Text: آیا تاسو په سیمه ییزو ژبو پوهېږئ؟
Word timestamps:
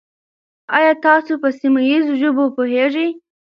آیا 0.77 0.93
تاسو 1.05 1.31
په 1.41 1.49
سیمه 1.59 1.81
ییزو 1.89 2.13
ژبو 2.21 2.45
پوهېږئ؟ 2.55 3.09